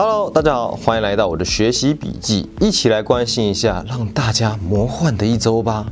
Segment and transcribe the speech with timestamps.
[0.00, 5.86] Hello，大家好，欢迎来到我的学习笔记，一起来关心一下让大家魔幻的一周吧。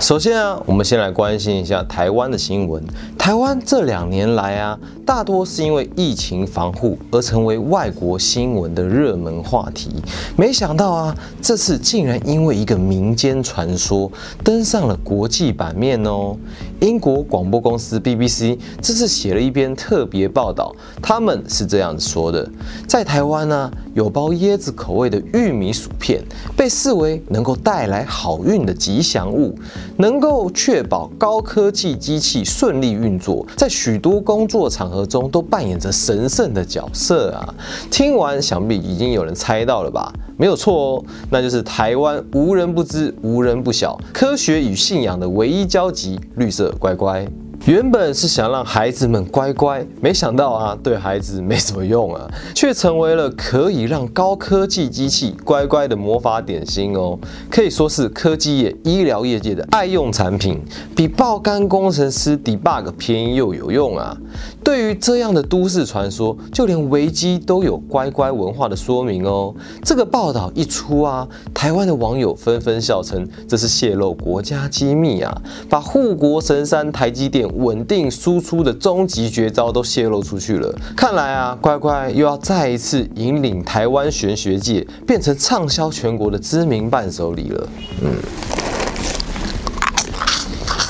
[0.00, 2.82] 首先啊，我们先来关心一下台湾的新闻。
[3.16, 9.90] 台湾这两年来啊，大多是因为疫情防护而成为外国新闻的热门话题。
[10.36, 14.10] 没想到啊，这次竟然因为一个民间传说
[14.42, 16.36] 登上了国际版面哦。
[16.80, 22.46] 英国广播公司 BBC 这次写了一篇特别报道，他们是这样子说的：
[22.86, 26.22] 在台湾呢，有包椰子口味的玉米薯片，
[26.54, 29.56] 被视为能够带来好运的吉祥物。
[29.96, 37.54] 能够确保高科技机器顺利运作，在许多工作场合中都扮演着神圣的角色啊！
[37.90, 40.12] 听完，想必已经有人猜到了吧？
[40.36, 47.26] 没有错哦，那就是台湾无人不知、无人不晓，科学与信仰的唯一交集——绿色乖乖。
[47.66, 57.18] 原本是想让孩子们乖乖，没想到啊，对孩子没什么用啊， 却成为了可以让高科技机器乖乖的魔法点心哦，
[57.50, 60.60] 可以说是科技业、医疗业界的爱用产品，
[60.94, 64.14] 比爆肝工程师 debug 便宜又有用啊。
[64.62, 69.54] 对于这样的都市传说，就连维基都有乖乖文化的说明哦。
[69.82, 75.34] 这个报道一出啊，台湾的网友纷纷笑称这是泄露国家机密啊，
[75.70, 77.48] 把护国神山台积电。
[77.56, 87.68] 稳定输出的终极绝招都泄露出去了，看来啊，乖乖又要再一次引领台湾玄学界变成畅销全国的知名伴手礼了。
[88.02, 88.10] 嗯，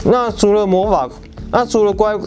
[0.04, 1.08] 那除了魔法，
[1.50, 2.18] 那除了乖，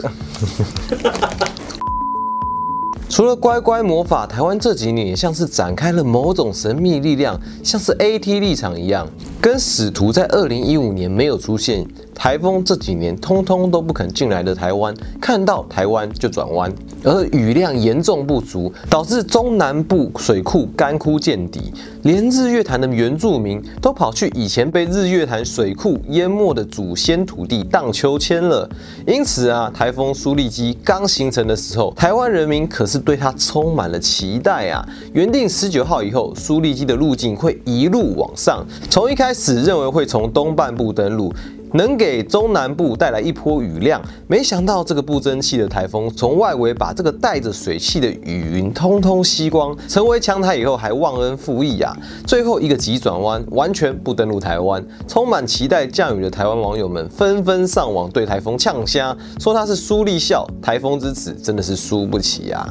[3.08, 9.08] 除了乖乖魔法，台湾这几年也像是展开了某种神秘力量，像是 AT 立场一样，
[9.40, 11.84] 跟使徒在二零一五年没有出现。
[12.18, 16.70] 台风这几年通通都不肯进来的台湾，看到台湾就转弯，
[17.04, 28.68] 而雨量严重不足，导致中南部水库干枯见底，连日月潭的原住民都跑去以前被日月潭水库淹没的祖先土地荡秋千了。
[29.06, 34.84] 因此啊，台风苏力基刚形成的时候，台湾人民可是对它充满了期待啊。
[35.12, 41.32] 原定十九号以后，苏力基的路径会一路往上，从一开始认为会从东半部登陆。
[41.72, 51.96] 能给中南部带来一波雨量，没想到这个不争气的台风从外围把这个带着水汽的雨云通通吸光，成为强台以后还忘恩负义啊！
[52.26, 62.66] 最后一个急转弯，完全不登陆台湾，充满期待降雨的台湾网友们纷纷上网对台风呛虾，说它是苏力笑，台风之子真的是输不起啊！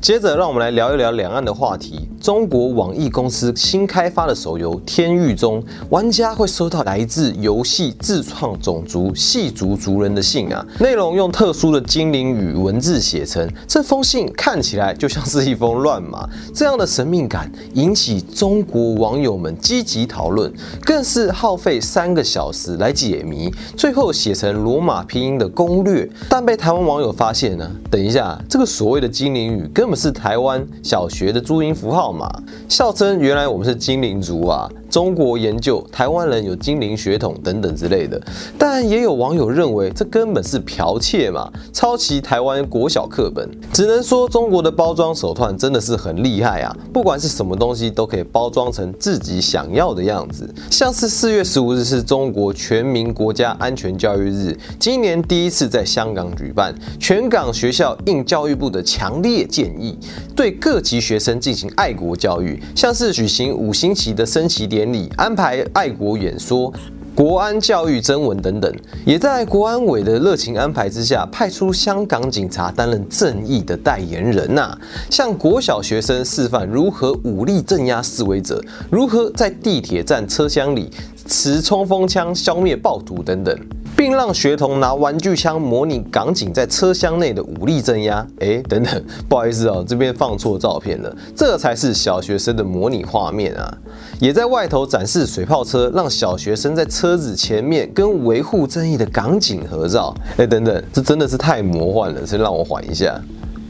[0.00, 2.08] 接着，让我们来聊一聊两岸的话题。
[2.26, 13.48] 中国网易公司新开发的手游《天域》中，玩家会收到来自游戏自创种族细族族人的信啊，内容用特殊的精灵语文字写成。
[13.68, 26.10] 这封信看起来就像是一封乱码，这样的神秘感引起中国网友们积极讨论，更是耗费三个小时来解谜，最后写成罗马拼音的攻略。
[26.28, 32.28] 但被台湾网友发现呢，等一下，这个所谓的精灵语根根本是台湾小学的注音符号嘛？
[32.68, 34.68] 笑称原来我们是精灵族啊！
[34.88, 38.20] 中国研究台湾人有精灵血统等等之类的，
[38.56, 43.46] 但也有网友认为这根本是剽窃嘛，抄袭台湾国小课本。
[43.72, 46.74] 只能说中国的包装手段真的是很厉害啊！
[46.92, 50.48] 不管是什么东西都可以包装成自己想要的样子。
[50.70, 59.98] 像是四月十五日是中国全民国家安全教育日，今年第一次在香港举办，全港学校应教育部的强烈建议，
[60.34, 64.86] 对各级学生进行爱国教育，像是举行五星旗的升旗典。
[64.92, 66.72] 礼安排爱国演说、
[67.14, 68.72] 国安教育征文等等，
[69.04, 74.78] 也在国安委的热情安排之下，派出香港警察担任正义的代言人呐，
[75.10, 80.90] 向国小学生示范如何武力镇压示威者，如何在地铁站车厢里
[81.26, 83.58] 持冲锋枪消灭暴徒等等。
[83.96, 88.24] 并让学童拿玩具枪模拟港警在车厢内的武力镇压。
[88.40, 93.78] 哎，等等， 不好意思哦，这边放错照片了，这才是小学生的模拟画面啊！
[94.20, 100.14] 也在外头展示水炮车，让小学生在车子前面跟维护正义的港警合照。
[100.36, 103.18] 哎，等等，这真的是太魔幻了，先让我缓一下。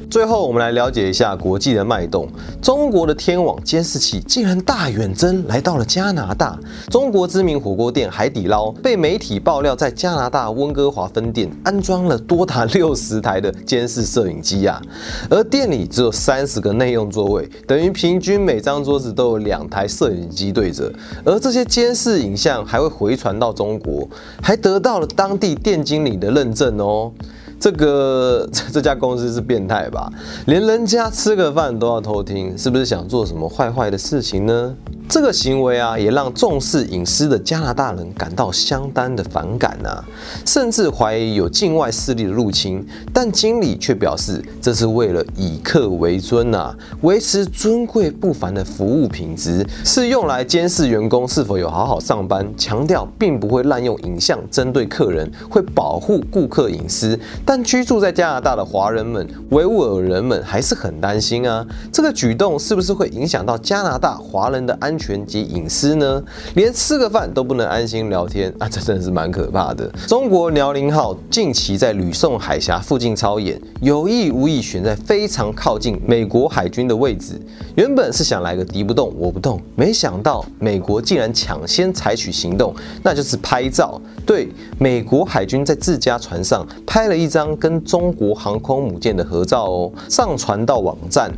[0.08, 2.28] 最后，我们来了解一下国际的脉动。
[2.62, 6.58] 中国的天网监视器竟然大远征来到了加拿大。
[6.88, 14.80] 中国知名火锅店海底捞被媒体爆料，在加拿大温哥华分店安装了多达六十台的监视摄影机啊！
[15.28, 20.90] 而店里只有三十个内用座位，等于平均每张桌子都有两台摄影机对着。
[21.24, 24.08] 而这些监视影像还会回传到中国，
[24.40, 27.12] 还得到了当地店经理的认证哦。
[27.58, 30.10] 这个 这家公司是变态吧？
[30.46, 34.74] 连人家吃个饭都要偷听，是不是想做什么坏坏的事情呢？
[35.08, 40.02] 这个行为啊，也让重视隐私的加拿大人感到相当的反感啊，
[40.44, 42.84] 甚至怀疑有境外势力的入侵。
[43.14, 52.44] 但经理却表示，这是为了以客为尊啊，维持尊贵不凡的服务品质，是用来监视员工是否有好好上班。
[52.56, 57.18] 强调并不会滥用影像针对客人，会保护顾客隐私。
[57.44, 64.95] 但居住在加拿大的华人们、维吾尔人们还是很担心啊，这个举动是不是会影响到加拿大华人的安？
[64.96, 66.22] 安全及隐私呢？
[66.54, 68.66] 连吃个饭都不能安心聊天啊！
[68.66, 69.86] 这真的是蛮可怕的。
[70.08, 77.38] 中国辽宁号近期在吕宋海峡附近操演，有意无意选在非常靠近美国海军的位置。
[77.74, 84.00] 原本是想来个敌不动我不动，没想到美国竟然抢先采取行动，那就是拍照。
[84.24, 84.48] 对，
[84.78, 91.30] 美国海军在自家船上拍了一张跟中国航空母舰的合照哦，上传到网站。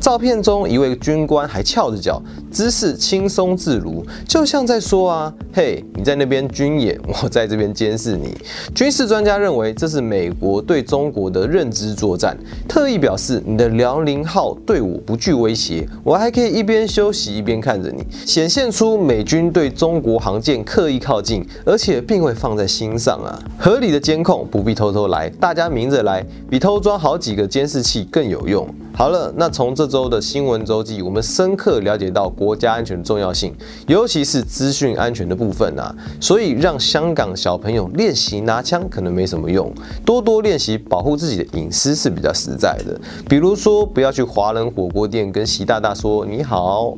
[0.00, 2.20] 照片中一位军官还翘着脚，
[2.50, 8.34] 姿势轻松自如，就像在说啊，嘿，你在那边军演， 我在这边监视你。
[8.74, 12.36] 军事专家认为这是美国对中国的认知作战，
[12.68, 23.38] 特意表示你的辽宁号对我不具威胁，我还可以一边休息一边看着你，显现出美军对中国航舰刻意靠近，而且并未放在心上啊。
[23.58, 28.66] 合理的监控不必偷偷来，大家明着来，比偷装好几个监视器更有用。
[28.96, 33.52] 好了，那从这周的新闻周记，我们深刻了解到国家安全的重要性，
[33.88, 35.92] 尤其是资讯安全的部分啊。
[36.20, 39.72] 所以让香港小朋友练习拿枪可能没什么用，
[40.06, 42.98] 多多练习保护自己的隐私是比较实在的。
[43.28, 46.96] 比如说，不要去华人火锅店跟习大大说你好。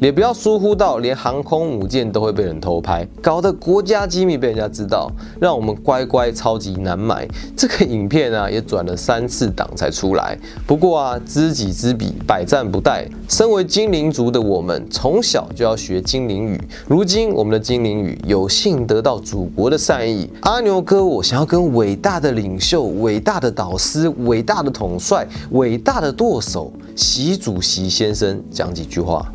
[0.00, 5.10] 也不要疏忽到连航空母舰都会被人偷拍，搞得国家机密被人家知道，
[5.40, 7.26] 让我们乖乖超级难买。
[7.56, 10.38] 这个影片啊，也转了三次档才出来。
[10.66, 13.06] 不过啊，知己知彼，百战不殆。
[13.28, 16.60] 身为精灵族的我们，从小就要学精灵语。
[16.86, 20.30] 如今我们的精灵语有幸得到祖国的善意。
[20.42, 29.26] 阿牛哥，我想要跟伟大的领袖、伟大的导师、伟大的统帅、伟大的舵手习主席先生讲几句话。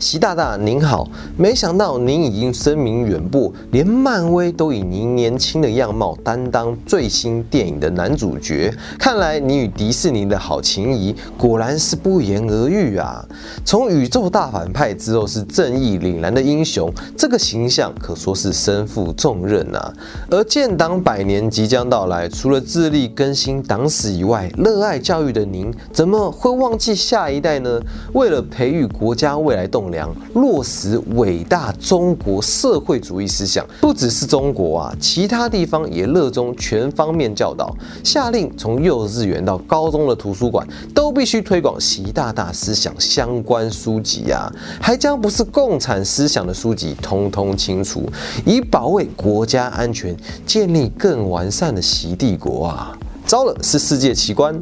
[0.00, 1.06] 习大大您好，
[1.36, 8.74] 没想到您已经声名远播，连漫威都以您年轻的样貌担当最新电影的男主角。
[8.98, 13.22] 看来你与迪士尼的好情谊果然是不言而喻啊！
[13.62, 19.92] 从宇宙大反派之后是正义凛然的英雄，这个形象可说是身负重任啊。
[20.30, 27.78] 而建党百年即将到来，除了致力更新党史以外，热爱教育的您怎么会忘记下一代呢？
[28.14, 29.89] 为了培育国家未来动。
[30.34, 37.74] 落实伟大中国社会主义思想，不只是中国啊，其他地方也热衷全方面教导。
[38.04, 48.08] 下令从幼稚园到高中的图书馆都必须推广习大大思想相关书籍啊，还将不是共产思想的书籍通通清除，
[48.44, 50.16] 以保卫国家安全，
[50.46, 52.98] 建立更完善的习帝国啊！
[53.26, 54.60] 糟了，是世界奇观。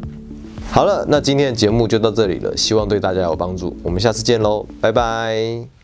[0.70, 3.76] 好了，那今天的节目就到这里了，希望对大家有帮助。
[3.82, 5.77] 我们下次见喽，拜拜。